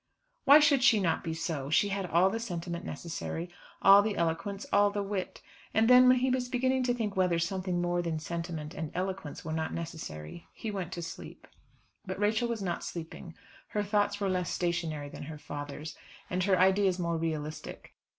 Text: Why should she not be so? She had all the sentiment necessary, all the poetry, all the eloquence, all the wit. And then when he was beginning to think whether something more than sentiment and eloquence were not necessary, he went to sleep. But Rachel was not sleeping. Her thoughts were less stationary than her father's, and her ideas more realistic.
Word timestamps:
Why 0.45 0.57
should 0.59 0.83
she 0.83 0.99
not 0.99 1.23
be 1.23 1.35
so? 1.35 1.69
She 1.69 1.89
had 1.89 2.07
all 2.07 2.31
the 2.31 2.39
sentiment 2.39 2.83
necessary, 2.85 3.51
all 3.83 4.01
the 4.01 4.15
poetry, 4.15 4.19
all 4.19 4.25
the 4.31 4.31
eloquence, 4.31 4.65
all 4.73 4.89
the 4.89 5.03
wit. 5.03 5.43
And 5.75 5.87
then 5.87 6.07
when 6.07 6.17
he 6.17 6.31
was 6.31 6.49
beginning 6.49 6.81
to 6.85 6.93
think 6.95 7.15
whether 7.15 7.37
something 7.37 7.79
more 7.79 8.01
than 8.01 8.17
sentiment 8.17 8.73
and 8.73 8.89
eloquence 8.95 9.45
were 9.45 9.53
not 9.53 9.75
necessary, 9.75 10.47
he 10.53 10.71
went 10.71 10.91
to 10.93 11.03
sleep. 11.03 11.45
But 12.03 12.17
Rachel 12.17 12.47
was 12.47 12.63
not 12.63 12.83
sleeping. 12.83 13.35
Her 13.67 13.83
thoughts 13.83 14.19
were 14.19 14.27
less 14.27 14.49
stationary 14.51 15.09
than 15.09 15.21
her 15.21 15.37
father's, 15.37 15.95
and 16.31 16.43
her 16.45 16.57
ideas 16.57 16.97
more 16.97 17.17
realistic. 17.17 17.93